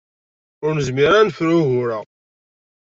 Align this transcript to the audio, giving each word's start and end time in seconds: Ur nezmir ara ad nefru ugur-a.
Ur 0.65 0.71
nezmir 0.73 1.07
ara 1.09 1.19
ad 1.21 1.27
nefru 1.27 1.53
ugur-a. 1.59 1.99